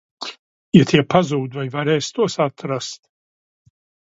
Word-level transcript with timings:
Ja 0.77 0.85
tie 0.91 1.01
pazūd, 1.15 1.57
vai 1.59 1.65
varēsi 1.75 2.15
tos 2.21 2.39
atrast? 2.47 3.01